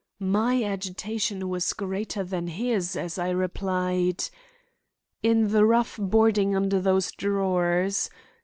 [0.33, 4.29] My agitation was greater than his as I replied:
[5.21, 8.09] "In the rough boarding under those drawers.